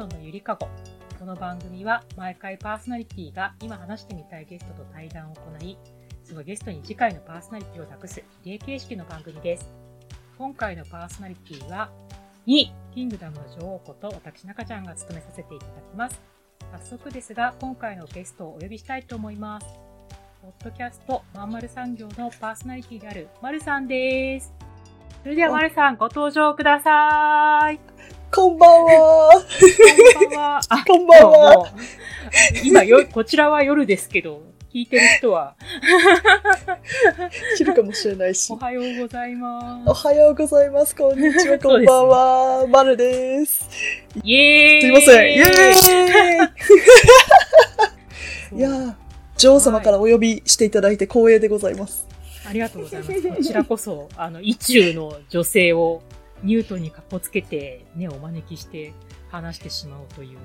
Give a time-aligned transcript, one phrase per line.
[0.00, 0.66] ドのゆりかご。
[1.18, 5.76] この番組は毎回パーソナリティが今話してみたいゲストと対談を行い、
[6.24, 9.70] そのゲストに次回のパーソナリティを託すリレー形式の番組です。
[10.38, 11.90] 今回のパーソナリティは、
[12.46, 16.18] 2、キングダムの女王こと私中ちゃんが務めさせていただきます。
[16.72, 19.66] 早速ですが、今回のゲストをお呼びしたいと思います。
[20.40, 24.54] ポッドキャストまんまる産業のパーソナリティであるまるさんです。
[25.22, 27.99] それではまるさんご登場ください。
[28.32, 29.44] こんばんは。
[30.14, 30.60] こんばんは。
[30.68, 31.72] あこんばんは
[32.64, 35.56] 今よ、こちらは夜ですけど、聞いてる人は
[37.58, 38.56] 昼かもしれないしお。
[38.56, 40.94] はようございまおはようございます。
[40.94, 41.58] こんにちは。
[41.60, 42.66] こんばんは。
[42.68, 43.64] まるです。
[43.64, 43.68] す。
[44.22, 45.34] イエーイすいません。
[45.34, 45.48] イェー
[48.54, 48.94] イいやー、
[49.38, 52.06] 女王様からお呼びしていただいて光栄でございます。
[52.48, 53.22] ありがとうございます。
[53.22, 56.00] こちらこそ、あの、意中の女性を
[56.42, 58.92] ニュートンにかっこつけて、ね、お招きして
[59.30, 60.36] 話してしまうというね、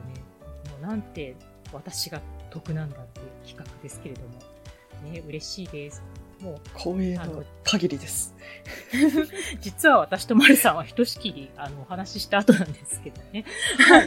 [0.69, 1.35] もうなんて
[1.73, 4.39] 私が得なんだっていう企画ですけれども、
[5.11, 6.03] ね、嬉しいです。
[6.41, 8.35] もう、光栄の限りです。
[9.61, 13.45] 実は私とマルさんはひとしきり、あの、お話しした後なんですけどね。
[13.77, 14.03] は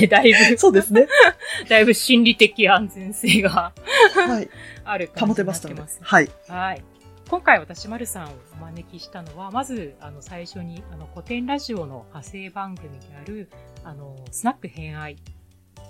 [0.00, 0.08] い。
[0.08, 1.06] だいぶ、そうですね。
[1.68, 3.72] だいぶ心理的安全性が
[4.14, 4.48] はい。
[4.84, 6.00] ある感保じになてましたのでってます。。
[6.02, 6.30] はい。
[6.48, 6.82] はい。
[7.28, 13.50] 今回私、まるさんをお招きしたのは、まず、あの、最初に、あの、古典ラジオの派生番組である、
[13.82, 15.16] あの、スナック偏愛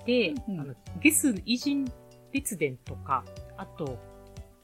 [0.07, 0.61] で、うんうん。
[0.61, 1.93] あの、ゲス偉人
[2.33, 3.23] 列伝とか、
[3.59, 3.99] あと、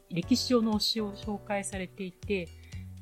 [0.09, 2.49] 歴史上の推しを紹介されていて、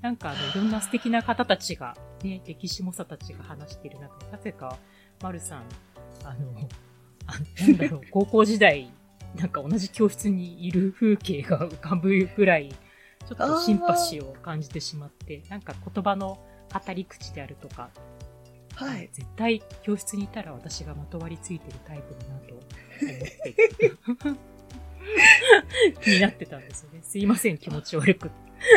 [0.03, 4.79] なんか、あの、いろんな素敵な方たちが、ね、歴史猛者たちが話している中で、なぜか、
[5.23, 5.65] まるさん、
[6.25, 6.69] あの、
[7.27, 8.91] あなんだろう、高校時代、
[9.37, 12.75] なんか同じ教室にいる風景が浮かぶぐらい、
[13.29, 16.39] ちょっとシンパシーを感じてしまって、なんか言葉の
[16.73, 17.91] 語り口であるとか、
[18.75, 19.11] はい。
[19.13, 24.41] 絶対教室にいたら私がまとわりついてるタイプだなと思って、
[26.03, 27.01] 気になってたんですよね。
[27.03, 28.31] すいません、気持ち悪く。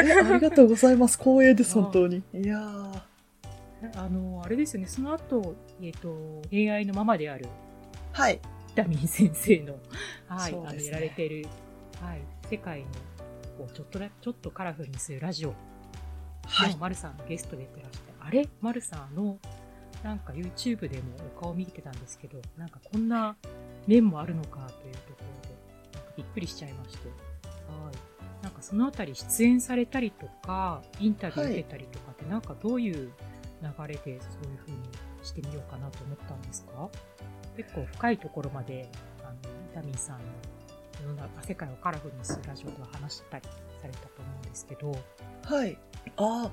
[0.04, 1.18] えありがとうございます。
[1.18, 2.24] 光栄です、本当に。
[2.34, 3.02] いやー。
[3.96, 7.48] あの、あれですよね、その後、えっ、と、AI のママである
[8.12, 8.40] はい。
[8.70, 9.74] ビタミン先生の、
[10.28, 11.46] はい、あの、やられてる、
[12.02, 12.86] はい、世界の、
[13.58, 15.54] こうちょっとだ、ちょっとカラフルにするラジオ
[16.46, 16.82] はいでも、。
[16.82, 18.48] マルさんゲストで出てらして、あれ？
[18.62, 19.38] マルさんあの、
[20.04, 21.04] なんか YouTube でも
[21.38, 23.36] お顔見てたんですけど、なんかこんな
[23.88, 25.56] 面もあるのかというところで、
[25.94, 27.08] なんかびっくりしちゃいまして。
[27.08, 27.14] は
[27.92, 28.44] い。
[28.44, 34.20] なんかそのあたり出演されたりとか、インタビュー受けたりとかって、なんかどういう流れでそういう
[34.66, 34.80] 風に
[35.22, 36.90] してみようかなと思ったんですか？
[37.56, 38.90] 結構深いところまで、
[39.24, 40.24] あの、ビタミンさんの
[41.04, 43.46] 世の中、世界をカラフルにするラジオでは話したり
[43.82, 44.96] されたと思うんですけど、
[45.44, 45.78] はい。
[46.18, 46.52] ああ、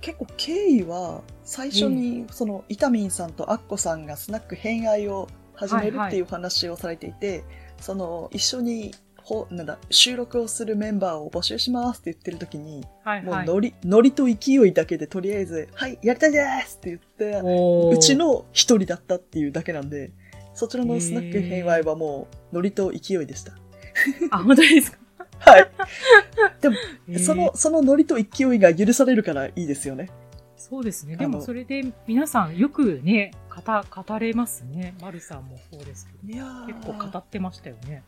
[0.00, 7.44] 結構経緯は、最初に、その、イタミンさんとアッコさんがスナック偏愛を始めるはいはいっていう話をされていて、
[7.80, 13.46] その、一緒に、ほなんだ、収録をするメンバーを募集しますって言ってる時に、はいはい。
[13.46, 20.12] もうノリ、ノリと勢いだけでとりあえず、はい、やりたいですって言って、うちの一人だったっていうだけなんで、
[20.54, 23.52] そちらのスナック偏愛はもう、ノリと勢いでした。
[24.30, 24.98] あ、本当ですか？
[25.40, 25.70] はい。
[26.60, 26.76] でも、
[27.18, 30.10] そえの、そのノリと勢いが許されるからいいですよね。
[30.56, 31.16] そうですね。
[31.16, 33.62] でもそれで皆さんよくね、語、
[34.04, 34.94] 語れますね。
[35.00, 36.66] マルさんもそうですけいやーど。
[36.74, 38.02] 結構語ってましたよね。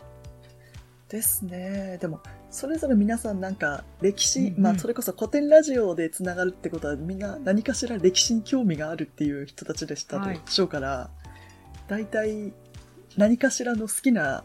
[1.09, 1.99] ですね。
[2.01, 2.21] でも、
[2.51, 11.11] それぞれ皆さんなんか、歴史、うんうんまあ、それこそ古典ラジオでつながるってことは、みんな何かしら歴史に興味があるっていう人たちでしたはいでしょうから、
[11.89, 12.53] 大体、
[13.17, 14.45] 何かしらの好きな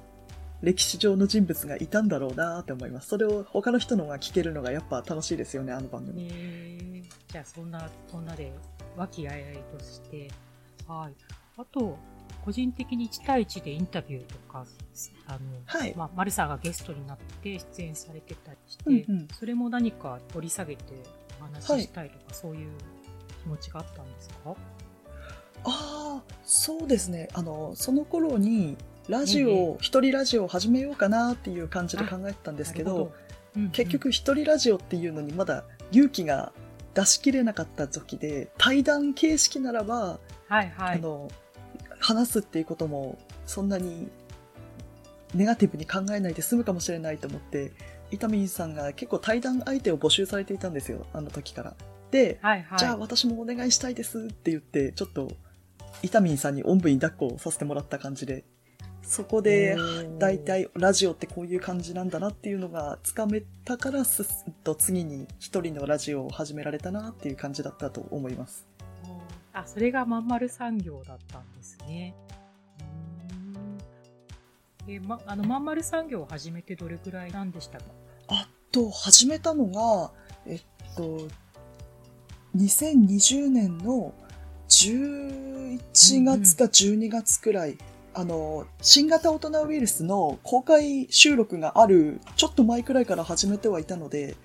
[0.66, 3.10] 歴史上の人物がいたんだろうなって思います。
[3.10, 6.28] それを他の人のが聞けるのがやっぱ楽しいですよね、あの番組。
[6.28, 8.52] えー、じゃあそんな、そんなで、
[8.98, 10.28] 和気あいあいとして、
[10.88, 11.14] はい。
[11.58, 11.98] あと、
[12.44, 14.66] 個人的に1対1でインタビューとか、
[15.28, 20.84] あの、はいまあ、マルさんがゲストになって出演されてたりして、うんうんそれも何か取り下げて
[21.40, 22.72] お話ししたいとか、そういう
[23.44, 24.36] 気持ちがあったんですか？
[24.48, 24.56] あ
[25.64, 27.28] あ、そうですね。
[27.34, 33.14] あの、その頃に、ラジえオ、一人ラジオを始めようかなっていう感じで考えてたんですけど、
[33.72, 36.52] 結局一人ラジオっていうのにまだ勇気が
[36.94, 40.98] 出し切れなかった時で、対談形式ならば、はいはい。
[40.98, 41.30] あの、
[42.00, 44.10] 話すっていうこともそんなに
[45.34, 47.74] ネガティブに考えないで済むかもしれないと思って、
[48.12, 51.76] 伊丹さんが結構対談相手を募集されていたんですよ、あの時から。
[52.12, 52.80] で、はいはい。
[52.80, 55.30] じゃあ私もお願いしたいですって言って、ちょっと、
[56.02, 58.46] 伊丹さんにおんぶに抱っこをさせてもらった感じで、
[59.08, 59.78] そこで、
[60.18, 64.26] 大体ラジオってこういう感じなんだなっていうのがつかめたからすっ
[64.64, 68.66] と次に一人のラジオを始められたなっていう感じだったと思います。
[69.54, 72.14] あ、それがまんまる産業だったんですね。
[72.80, 74.88] うーん。
[74.88, 77.86] で、ま、あの、まんまる産業を始めてどれくらいなんでしたか？
[78.28, 80.12] あと、始めたのが、
[80.46, 80.62] えっ
[80.98, 81.28] と、
[82.58, 84.14] 2020年の
[84.68, 87.78] 11月か12月くらい、
[88.18, 94.38] あの、新型大人ウイルスの公開収録がある、ちょっと前くらいから始めてはいたので、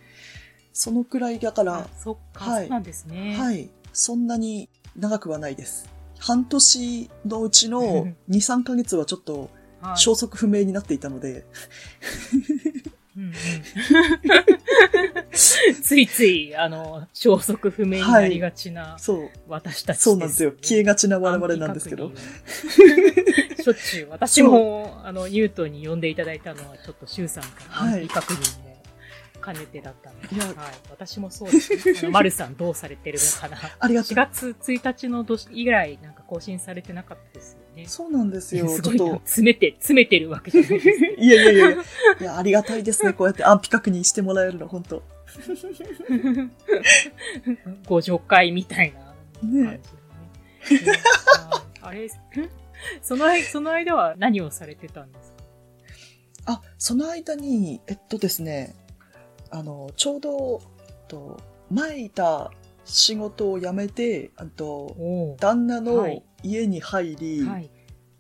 [0.73, 3.37] そのくらいだからあ、そっか、はいそうなんですね。
[3.39, 5.89] はい、そんなに長くはないです。
[6.19, 9.51] 半年のうちの 2、3ヶ月はちょっと
[9.81, 9.97] はい。
[9.97, 11.47] 消息不明になっていたので、
[13.17, 13.33] うんうん
[15.33, 20.53] ついつい、あの、消息不明になりがちなそう、私たちです、そうなんですよ。
[20.61, 22.13] 消えがちな我々なんですけど。
[23.63, 28.71] しょっちゅう、私も、あの、ニュートンに呼んでいただいたのは、ちょっと、シュウさんからはい安否確認も
[29.45, 30.57] 兼ねてだったので、いやはい。
[30.91, 31.95] 私もそうです、ね。
[32.01, 33.57] あの、マルさんどうされてるのかな。
[33.57, 34.15] 4ありがとう。
[34.15, 37.85] 月1日の年以来、なんか更新されてなかったですよね。
[37.87, 38.69] そうなんですよ。
[38.69, 39.23] すごいなちょっと。
[39.25, 40.89] 詰めて、詰めてるわけじゃないです。
[40.89, 41.83] いやいやいやいや。
[42.21, 43.13] いや、ありがたいですね。
[43.13, 45.03] こうやって安否確認してもらえるの、本当
[47.87, 49.71] ご助会みたいな感じでね。
[49.71, 49.81] ね
[51.83, 52.09] あれ、
[53.03, 56.53] その間、その間は何をされてたんですか？
[56.53, 58.75] あ、その間に、えっとですね、
[59.51, 61.41] あの、ちょうど、えっと、
[61.71, 62.51] 前いた
[62.85, 67.71] 仕事を辞めて、あと、お旦那はのい家に入り、はい。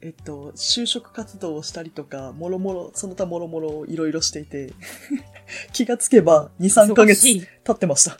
[0.03, 4.73] えっと、就職活動をしたりとか、もろもろ、その他もろもろいろいろしていて、
[5.75, 7.23] 気がつけば2、3ヶ月
[7.65, 8.17] 経ってました。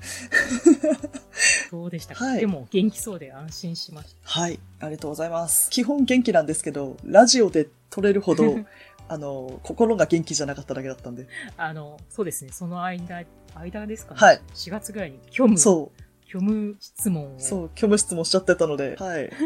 [1.71, 2.25] そうでしたか？
[2.25, 5.71] はいでも、元気そうで安心しましはい、ありがとうございます。
[5.71, 8.57] 基本元気なんですけど、ラジオで撮れるほど、
[9.09, 11.27] あの、心が元気じゃなかっただけだったんで。
[11.57, 11.65] た。
[11.65, 13.25] あの、そうですね、その間、
[13.55, 14.21] 間ですかね？
[14.21, 14.41] はい。
[14.55, 15.93] 4月ぐらいに虚無、そ
[16.27, 17.37] 虚無質問を。
[17.37, 19.31] う、そう、虚無質もしちゃってたので、はい。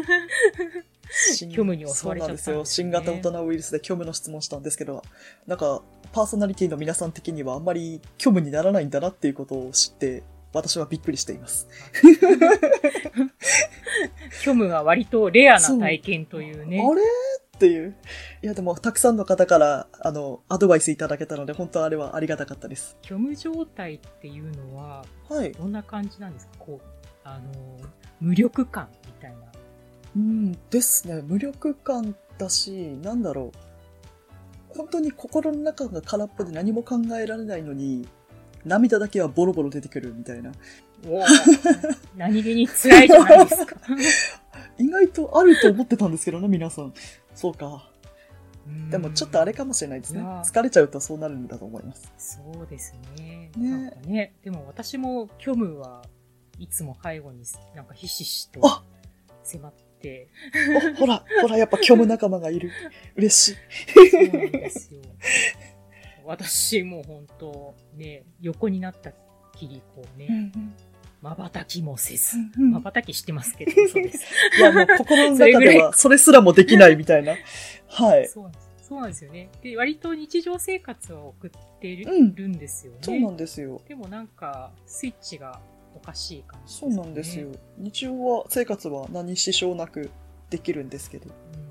[1.35, 2.83] 新虚無に襲われちゃったんですねそうなんですよ。
[2.83, 5.03] 新型大人ウイルスで虚無の質問したんですけど、
[5.45, 5.83] なんか、
[6.13, 10.23] パーソナリティの皆さん的にはあんまり虚無にならないんだなっていうことを知って、
[10.55, 11.67] 私はびっくりしています。
[14.43, 16.79] 虚無が割とレアな体験というね。
[16.79, 17.01] あれ？
[17.55, 17.95] っていう。
[18.43, 22.97] いや、でも、たくさんの方から、あの、アドバイスいただけたので、本当あれはありがたかったです。
[23.01, 25.53] 虚無状態っていうのは、はい。
[25.53, 26.53] どんな感じなんですか？
[26.59, 26.87] こう、
[27.23, 27.79] あの、
[28.19, 29.37] 無力感みたいな。
[30.17, 31.21] うんですね。
[31.25, 32.71] 無力感だし、
[33.01, 34.77] なんだろう。
[34.77, 38.05] 本当に心の中が空っぽで何も考えられないのに、
[38.65, 40.51] 涙だけはボロボロ出てくるみたいな。
[41.07, 41.25] おー
[42.17, 43.77] 何気に辛いじゃないですか。
[44.77, 46.93] 意外とあると思ってたんですけどね、皆さん。
[47.33, 47.89] そうか。
[48.67, 50.21] うんでもちょっとあれかもしれないですね。
[50.21, 52.11] 疲れちゃうとそうなるんだと思います。
[52.17, 53.51] そうですね。
[53.55, 56.03] ねなんかね、でも私も虚無は
[56.57, 57.43] いつも背後に
[57.75, 58.83] なんかひしひしとあ
[59.43, 60.29] 迫って、
[60.95, 62.71] お、ほら、ほら、やっぱ虚無仲間がいる。
[63.15, 63.55] 嬉しい。
[64.09, 65.01] そうなんですよ。
[66.25, 69.11] 私も本当ね、横になった
[69.55, 70.51] きりこうね、
[71.21, 74.25] 瞬きもせず、うん瞬きしてますけど、そうです。
[74.57, 77.35] いや、もう心の中ではそれすらもできないみたいな。
[77.87, 78.27] はい。
[78.27, 78.65] そうなんです。
[78.87, 79.49] そうなんですよね。
[79.63, 82.99] で、割と日常生活は送っている,、うんんですよね。
[83.01, 83.81] そうなんですよ。
[83.87, 85.59] でもなんか、スイッチが
[85.95, 87.49] おかしい感じそうなんですよ。
[87.77, 90.11] 日常は、生活は何支障なく
[90.51, 91.29] できるんですけど。
[91.29, 91.64] うん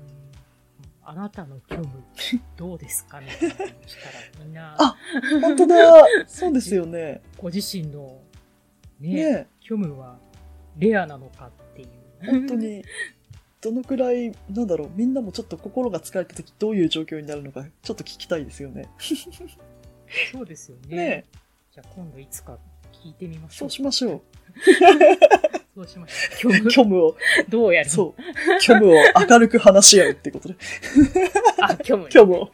[1.07, 1.87] あなたの虚無、
[2.57, 3.73] どうですかみたいなしたら、
[4.43, 4.97] みんな、 あ
[5.39, 5.75] 本当だ
[6.25, 7.21] そうですよね。
[7.37, 8.21] ご自身の、
[8.99, 10.17] ね、ね虚無は
[10.77, 11.87] レアなのかっていう。
[12.25, 12.55] 本当。
[12.55, 12.83] に、
[13.61, 18.89] どのくらい、なんだろう、みんなもちょっと心が疲れた時どういう状況になるのか、ちょっと聞きたいですよね。
[20.31, 20.95] そうですよね。
[20.95, 21.25] ね
[21.71, 22.57] じゃあ今度いつか
[22.91, 23.57] 聞いてみましょ。
[23.59, 24.21] そううしましょう。
[25.75, 26.53] そうしましょう。
[26.53, 27.17] 虚無、虚無を、
[27.49, 27.89] どうやる？
[27.89, 28.21] そう、
[28.61, 28.95] 虚無を
[29.29, 30.55] 明るく話し合うってことで。
[31.59, 32.05] あ、虚無。
[32.05, 32.49] 虚無を。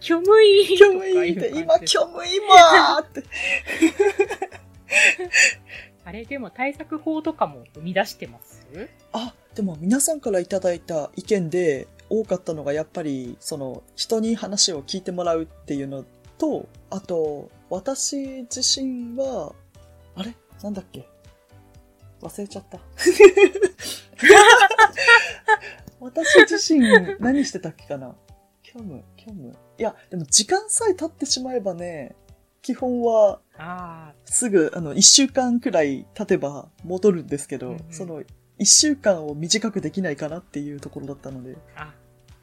[0.00, 3.24] 虚無い虚無いいって、今、虚虚無今って。
[6.04, 8.64] あれ、でも対策法とかも生み出してます？
[9.12, 16.04] あ、でも皆さんからいただいた意見で多かったのがやっぱり、その、人に話を聞いてもらうっていうの
[16.38, 19.52] と、あと、私自身は、
[20.14, 20.36] あれ？
[20.62, 21.08] なんだっけ？
[22.28, 22.78] 忘れちゃった。
[26.00, 26.80] 私自身
[27.20, 28.14] 何してたっけかな？
[28.62, 29.50] 虚無、虚無。
[29.78, 32.14] いや、でも時間さえ経ってしまえばね、
[32.62, 38.22] 基本はあすぐ、あの、一週間くらい経てば戻るんですけど、うんうんその、
[38.58, 41.94] 一週間を短くできないかなっていうところだったので、あ、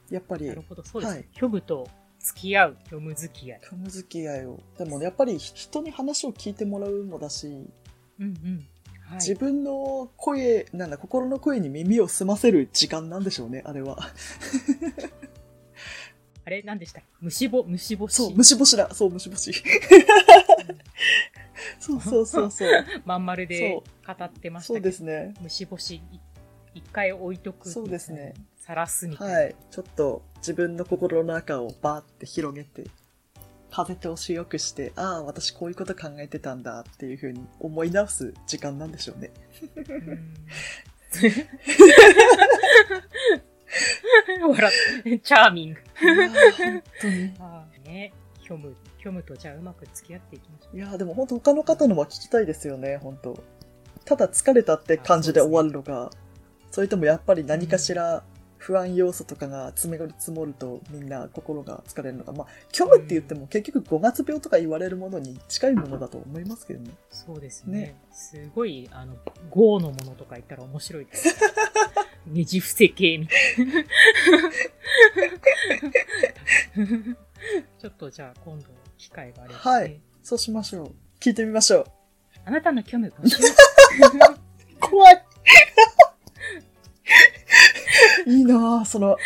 [0.10, 1.20] やっぱりなる、ほど、そうですね。
[1.20, 1.88] はい虚無と
[2.20, 3.60] 付き合う、虚無付き合い。
[3.64, 4.60] 虚無付き合いを。
[4.78, 7.48] でも、やっぱり人に話を聞いてもらうもだし、
[8.20, 8.66] うんうん。
[9.06, 13.98] はい自分の声、なんだ、心の声に耳を澄ませる時間なんでしょうね、あれは。
[16.46, 18.16] あれ何でした虫ぼ、虫干し。
[18.16, 18.94] そう、虫干しだ。
[18.94, 19.54] そう、虫干し。
[21.80, 22.86] そうそうそうそう。
[23.06, 24.90] まん丸で語ってましたそうけど。
[24.90, 25.34] ですね。
[25.42, 26.20] 虫干し、い
[26.76, 27.70] 一回置いとく。
[27.70, 28.34] そうですね。
[28.58, 29.34] さらすみたいな。
[29.34, 29.56] はい。
[29.70, 32.86] ちょっと自分の心の中をバーって広げて、
[33.74, 39.32] 風通しよくして、ああ、私こういうこと考えてたんだっていうふうに思い直す時間なんでしょうね。
[39.82, 40.36] うん
[44.52, 45.80] 笑って、チャーミング。
[46.56, 47.34] 本当に。
[47.42, 48.14] ああね、
[48.44, 50.78] 虚無、虚無とじゃあうまく付き合っていきましょう。
[50.78, 53.44] いやーでも本当他の方のは聞きたいですよね、本当
[54.06, 56.12] ただ疲れたって感じで終わるのか、
[56.70, 58.24] それともやっぱり何かしら
[58.64, 62.32] 不安要素とかが積もり積もるとみんな心が疲れるのか。
[62.32, 66.92] まあ、虚無って言っても結局5月病とか言われるものに近いものだと思いますけどね。
[67.10, 67.80] そうですね。
[67.80, 69.18] ねすごい、あの、
[69.50, 71.36] ゴーのものとか言ったら面白いです。
[72.26, 73.84] ねじ伏せ系みたいな。
[77.80, 79.60] ちょっとじゃあ今度機会があれば、ね。
[79.60, 80.96] はいそうしましょう。
[81.20, 81.86] 聞いてみましょう。
[82.46, 83.44] あなたの虚無募集。
[84.80, 85.26] 怖い
[88.32, 89.18] いいなぁ、その、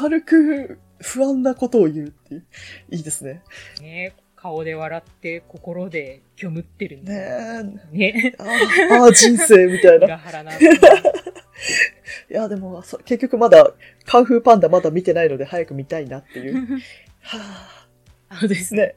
[0.00, 2.44] 明るく不安なことを言うっていう。
[2.90, 3.42] いいですね。
[3.80, 7.62] ね、顔で笑って心で虚無ってるみたいな。
[7.62, 8.34] ねね。
[8.34, 8.36] え。
[8.38, 10.06] あーあー、人生みたいな。
[10.06, 10.52] 裏腹な。
[10.58, 10.60] い
[12.28, 13.72] や、でも、そ結局まだ、
[14.04, 16.80] カンフーパンダまだ見てないので早く見たいなっていう。
[17.20, 17.84] は
[18.40, 18.74] そうです。
[18.74, 18.94] ね。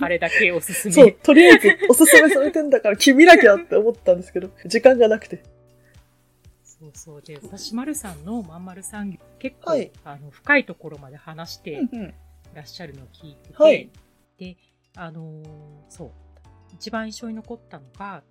[0.00, 0.94] あれだけおすすめ。
[0.94, 5.42] そう、とりあえずおすすめされてんだから君見なきゃって思ったんですけど、時間がなくて。
[6.82, 7.22] そうそう。
[7.22, 12.14] で、私、丸さんのまんまる産業、結構、はいあの、深いところまで話してうんうん。
[12.54, 13.88] らっしゃるのを聞いてて、はい
[14.38, 14.56] で、
[14.96, 15.44] あのー
[15.88, 16.10] そう、
[16.74, 18.22] 一番印象に残ったのが、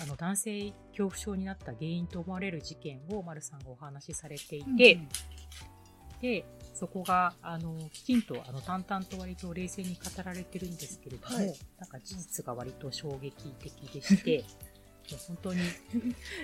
[0.00, 5.00] あの、男性恐怖症になった原因と思われる事件を丸さんがお話しされていて、
[6.20, 14.44] で、そこが、あの、きちんと、あの、淡々と割と冷静に語られてるんですけれども、はいなんか事実が割と衝撃的でして、
[15.10, 15.60] もう本当に、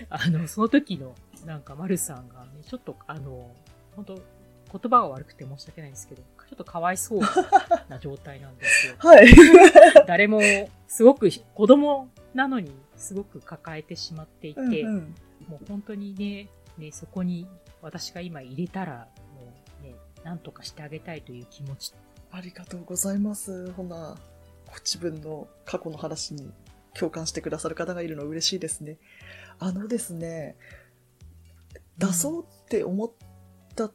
[0.09, 3.51] あの、その時の、なんか、丸さんがね、ちょっと、あの、
[3.97, 4.23] 本当言
[4.91, 7.21] 葉が悪くて申し訳ないんですけど、ちょっとかわいそう
[7.89, 8.95] な状態なんですよ。
[9.01, 9.27] はい。
[10.07, 10.41] 誰も、
[10.89, 15.15] すごく、子供なのに、すごく抱えてしまっていて、うんうん
[15.49, 16.49] もう本当にね、
[16.79, 17.47] ね、そこに
[17.83, 21.93] 私が今入れたら、もうね、なんとかしてあげたいという気持ち。
[22.31, 23.71] ありがとうございます。
[23.73, 24.17] ほな、
[24.67, 26.51] ご自分の過去の話に
[26.95, 28.97] 共感してくださる方がいるの嬉しいですね。
[29.59, 30.57] あのですね、
[31.99, 33.11] 出そうって思っ
[33.75, 33.93] たっ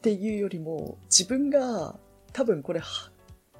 [0.00, 1.98] ていうよりも、自分が
[2.32, 3.10] 多分これは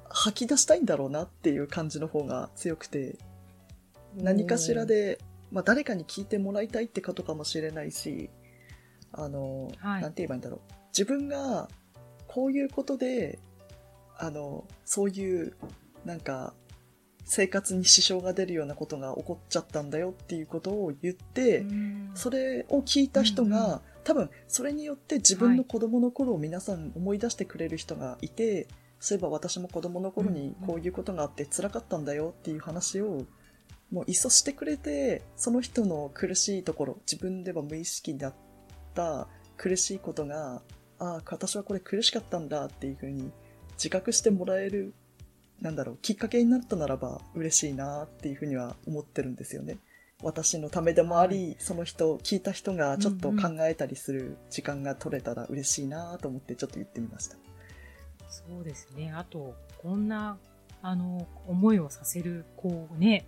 [0.09, 3.17] 吐き出したいんだろうなっていう感じの方が強くて、
[4.15, 5.19] 何かしらで、
[5.51, 8.29] まあ誰かに聞いてもらいたいってことかもしれないし、
[9.11, 10.59] あの、はいなんて言えばいいんだろう。
[10.89, 11.69] 自分が
[12.27, 13.39] こういうことで、
[14.17, 15.55] あの、そういう、
[16.05, 16.53] なんか、
[17.25, 22.11] 生活に支障が出るようなことが起こっちゃったんだよっていうことを言って、うん。
[22.15, 28.67] それを聞いた人が、多分それによって自分の子供の頃を皆さん思い出してくれる人がいて、
[28.99, 33.25] そういえば私も子供の頃にこういうことがあって辛かったんだよっていう話を
[33.91, 38.33] もういっそしてくれてその人の苦しいところ自分では無意識だっ
[38.93, 39.27] た
[39.57, 40.61] 苦しいことが
[40.99, 43.31] ああ私はこれ苦しかったんだっていうふうに
[43.73, 44.93] 自覚してもらえる
[45.63, 49.77] なんだろうきっかけになったならば嬉しいなっていうふうには思ってるんですよね。
[50.21, 57.37] 私のためでもあり、その人聞いた人がちょっと考えたりする時間が取れたら嬉しいなと思ってちょっと言ってみました。
[58.29, 59.11] そうですね。
[59.13, 60.37] あと、こんな、
[60.81, 63.25] あの、思いをさせる子をね、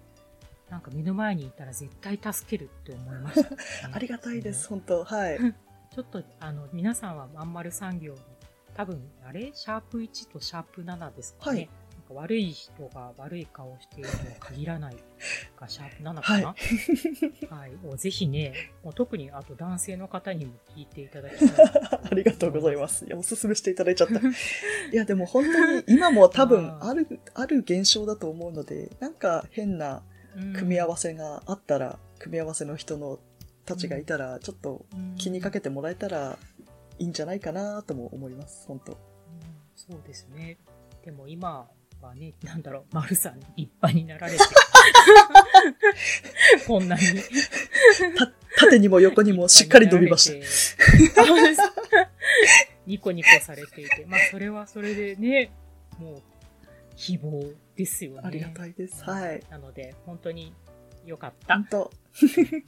[0.70, 3.58] なんか目の前にいたら絶対助けるって思いました、 ね
[3.94, 5.38] ありがたいです、本当はい。
[5.94, 8.20] ちょっと、あの、皆さんはまんまる産業の、
[8.74, 9.52] 多分、あれ？
[9.54, 11.58] シャープ1とシャープ7ですかね。
[11.58, 11.70] はい
[12.06, 14.96] か悪い人が悪い顔をしているとは限らない
[15.60, 16.56] が、シャープ7かな？
[17.58, 17.76] はい。
[17.76, 21.66] もうぜひね、もう特にあと男性の方にも聞いていただきたい。
[22.12, 23.06] ありがとうございます。
[23.06, 24.20] いや、おすすめしていただいちゃった。
[24.20, 24.24] い
[24.94, 30.04] や、でも本当に今も多分ある、ある現象だと思うので、なんか変な
[30.54, 33.20] 組み合わせがあったら、組み合わせの人の
[33.66, 34.86] たちがいたら、ちょっと
[35.18, 36.38] 気にかけて、てもらえたら
[37.00, 38.92] いいんじゃないかなとも思います、本当。
[38.94, 38.98] うん
[39.76, 40.58] そうですね。
[41.04, 41.68] でも今
[42.06, 44.40] はね、なんだろう、丸さん立派になられて、
[46.68, 47.02] こんなに。
[48.58, 50.40] 縦にも横にもしっかり伸びまし
[51.16, 51.26] た。
[51.26, 52.12] た。
[52.88, 55.52] ニコニコされていて、まあそれはそれでね、
[56.00, 56.22] もう、
[56.96, 57.44] 希望
[57.76, 58.22] ですよね。
[58.24, 59.04] ありがたいです。
[59.04, 59.44] はい。
[59.50, 60.54] なので、本当に
[61.06, 61.66] よかった本。
[61.66, 61.92] 当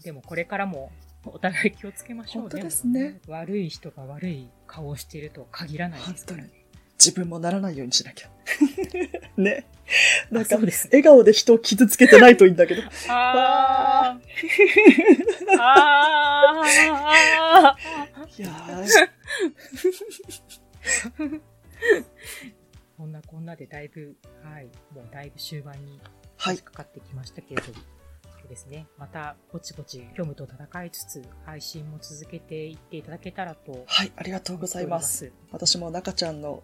[0.03, 0.91] でもこれからも
[1.25, 3.19] お互い気をつけましょう本当ですね。
[3.27, 6.49] 悪い人が悪い顔をしているとは限らないですからね。
[6.99, 8.29] 自分もならないようにしなきゃ。
[9.37, 9.65] ね。
[10.31, 10.87] なんか、あそうです。
[10.91, 12.81] 笑顔で人を傷つけてないといいんだけど。
[13.09, 14.19] あー
[15.59, 21.41] あーいやー
[22.97, 25.99] こんなこんなでだいぶ、はい、もうだいぶ終盤に
[26.37, 26.57] はい。
[26.57, 27.73] かかってきましたけれども、
[28.39, 35.31] そうですね、またぼちぼち虚無と戦いつつ、配信も続けていっていただけたらとはい、ありがとうございます。
[35.51, 36.63] 私も中ちゃんの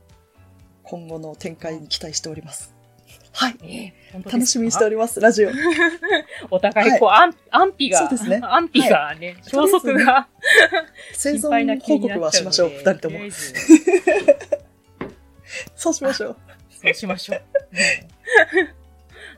[0.83, 2.73] 今後の展開に期待しております。
[3.31, 3.57] はい。
[3.63, 5.49] えー楽しみにしております、ラジオ。
[6.51, 10.27] お互いこう、安安否が、そうですね安否がね、消息が
[11.13, 13.19] 生心配な存報気にな告はしましょう、二人とも
[15.75, 16.37] そうしましょう。
[16.69, 17.35] そうしましょ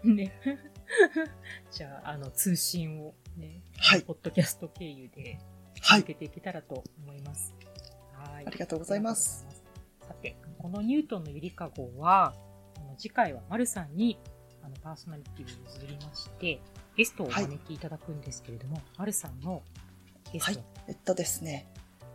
[0.03, 0.13] う。
[0.13, 0.33] ね。
[1.71, 5.37] じゃあ、あの、通信をね、はいポッドキャスト経由で
[5.81, 5.99] はい。
[6.01, 7.55] 続けていけたらと思います。
[8.13, 8.47] はい。
[8.47, 9.45] ありがとうございます。
[9.47, 10.05] ありがとうございます。
[10.07, 10.35] さて、
[10.65, 12.33] このニュートンのゆりかごは、
[12.75, 14.17] あの次回はまるさんに
[14.63, 16.59] あのパーソナリティを譲りまして、
[16.97, 19.61] ゲストをお招きいただくんですけれども、まるさんの
[20.33, 21.67] ゲストは、えっとですね、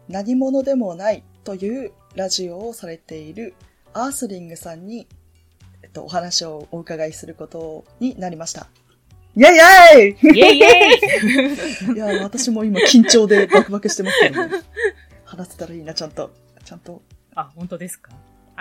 [0.09, 3.55] 何者でもないというラジオをされている
[3.93, 5.07] アースリングさんに、
[5.85, 8.67] えっと、お話をお伺いすることになりました。
[9.37, 14.57] イェイイェイイェイイェイ いや、私も今緊張でバクバクしてますけどね。
[15.25, 16.33] 話せたらいいな、ちゃんと。
[16.65, 17.01] ちゃんと。
[17.37, 18.11] あ、本当ですか？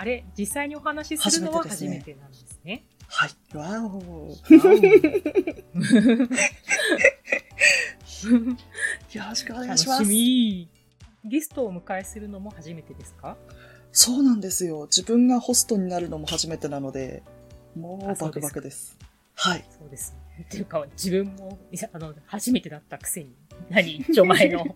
[0.00, 2.84] あれ、実際にお話しするのは初初めてなんですね。
[3.06, 3.30] はい。
[3.54, 4.28] わお。
[4.30, 4.38] よ
[9.28, 10.04] ろしくお願い楽しします。
[10.04, 10.70] み。
[11.26, 13.36] ゲストをお迎えするのも初めてですか？
[13.92, 14.86] そうなんですよ。
[14.86, 17.22] 自分がホストになるのも初めてなので、
[17.76, 18.96] もうバクバクです。
[19.34, 19.64] はい。
[19.78, 20.46] そうですね。
[20.48, 21.58] っていうか、自分も、
[21.92, 23.36] あの、初めてだったくせに、
[23.68, 24.64] 何、一丁前の、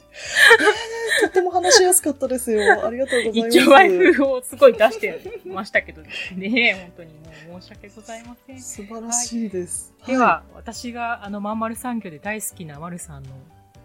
[1.25, 2.87] とっても話しやすかったですよ。
[2.87, 3.59] ありがとうございます。
[3.59, 7.13] 一丁前風をすごい出してましたけどね、本当に
[7.49, 8.61] もう申し訳ございません。
[8.61, 9.93] 素晴らしいです。
[10.07, 13.31] では、私があの、まんまる産業で大好きなまるさんの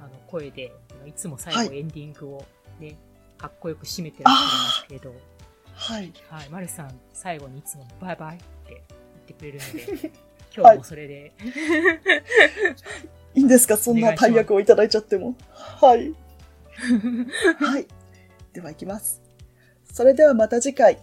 [0.02, 0.71] あの声で、
[1.06, 2.45] いつも最はい後エンディングを
[2.80, 2.95] ね、
[3.38, 5.15] かっこよく締めてらっしゃいますけど、
[5.73, 6.13] はい。
[6.30, 10.12] はい、まるさん、最後にいつもバイバイって言ってくれるので、
[10.56, 11.32] 今日もそれで、
[13.36, 13.78] いいんですか？
[13.78, 15.36] そんな大役をいただいちゃっても。
[15.54, 16.13] はい。
[17.59, 17.87] はい。
[18.53, 19.21] では行きます。
[19.91, 20.99] それではまた次回。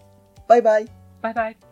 [0.48, 0.86] バイバイ。
[1.22, 1.65] バイバイ。